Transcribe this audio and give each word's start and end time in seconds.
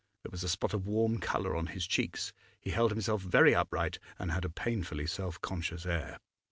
There 0.23 0.31
was 0.31 0.43
a 0.43 0.49
spot 0.49 0.73
of 0.73 0.87
warm 0.87 1.19
colour 1.19 1.55
on 1.55 1.67
his 1.67 1.85
cheeks; 1.85 2.33
he 2.59 2.71
held 2.71 2.89
himself 2.89 3.21
very 3.21 3.53
upright 3.53 3.99
and 4.17 4.31
had 4.31 4.43
a 4.45 4.49
painfully 4.49 5.05
self 5.05 5.39
conscious 5.41 5.85
air. 5.85 6.17